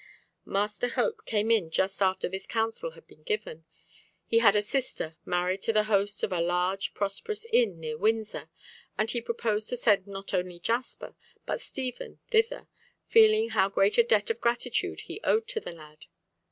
Master 0.47 0.87
Hope 0.87 1.27
came 1.27 1.51
in 1.51 1.69
just 1.69 2.01
after 2.01 2.27
this 2.27 2.47
counsel 2.47 2.93
had 2.93 3.05
been 3.05 3.21
given. 3.21 3.65
He 4.25 4.39
had 4.39 4.55
a 4.55 4.61
sister 4.63 5.15
married 5.25 5.61
to 5.61 5.73
the 5.73 5.83
host 5.83 6.23
of 6.23 6.33
a 6.33 6.41
large 6.41 6.95
prosperous 6.95 7.45
inn 7.53 7.79
near 7.79 7.99
Windsor, 7.99 8.49
and 8.97 9.11
he 9.11 9.21
proposed 9.21 9.69
to 9.69 9.77
send 9.77 10.07
not 10.07 10.33
only 10.33 10.59
Jasper 10.59 11.13
but 11.45 11.61
Stephen 11.61 12.19
thither, 12.31 12.67
feeling 13.05 13.49
how 13.49 13.69
great 13.69 13.99
a 13.99 14.03
debt 14.03 14.31
of 14.31 14.41
gratitude 14.41 15.01
he 15.01 15.21
owed 15.23 15.47
to 15.49 15.59
the 15.59 15.71
lad. 15.71 16.07